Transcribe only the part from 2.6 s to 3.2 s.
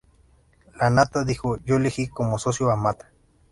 a Mata.